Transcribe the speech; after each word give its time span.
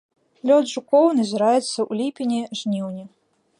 Лёт 0.51 0.65
жукоў 0.71 1.05
назіраецца 1.19 1.61
ў 1.65 1.93
ліпені-жніўні. 2.01 3.03